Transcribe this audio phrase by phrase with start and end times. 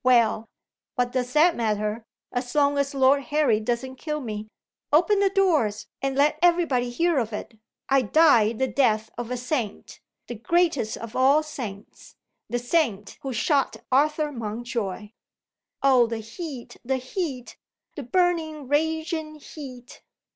[0.03, 0.49] Well,
[0.95, 4.47] what does that matter, as long as Lord Harry doesn't kill me?
[4.91, 7.59] Open the doors, and let everybody hear of it.
[7.87, 12.15] I die the death of a saint the greatest of all saints
[12.49, 15.09] the saint who shot Arthur Mountjoy.
[15.83, 17.55] Oh, the heat, the heat,
[17.95, 20.01] the burning raging heat!"